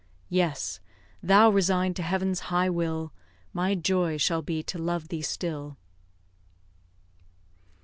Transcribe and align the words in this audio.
Yes! 0.31 0.79
though 1.21 1.51
resign'd 1.51 1.95
to 1.97 2.01
Heaven's 2.01 2.39
high 2.49 2.71
will, 2.71 3.13
My 3.53 3.75
joy 3.75 4.17
shall 4.17 4.41
be 4.41 4.63
to 4.63 4.79
love 4.79 5.09
thee 5.09 5.21
still! 5.21 5.77